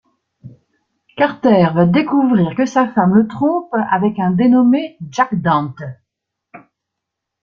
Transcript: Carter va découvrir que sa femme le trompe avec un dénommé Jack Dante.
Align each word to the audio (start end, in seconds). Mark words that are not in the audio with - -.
Carter 1.15 1.73
va 1.75 1.85
découvrir 1.85 2.55
que 2.55 2.65
sa 2.65 2.87
femme 2.89 3.13
le 3.13 3.27
trompe 3.27 3.71
avec 3.91 4.17
un 4.17 4.31
dénommé 4.31 4.97
Jack 5.11 5.39
Dante. 5.39 5.77